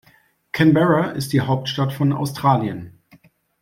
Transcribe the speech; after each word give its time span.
Canberra 0.51 1.11
ist 1.11 1.31
die 1.31 1.41
Hauptstadt 1.41 1.93
von 1.93 2.11
Australien. 2.11 3.03